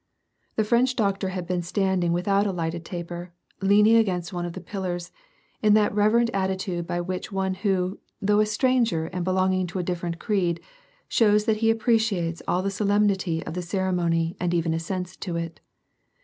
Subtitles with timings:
[0.55, 4.59] The French doctor had been standing without a lighted taper, leaning against one of the
[4.59, 5.11] pillars,
[5.61, 9.83] in that reverent attitude by which one who, though a stranger and belonging to a
[9.83, 10.59] differ ent creed,
[11.07, 15.59] shows that he appreciates all the solemnity of the ceremony and even assents to it.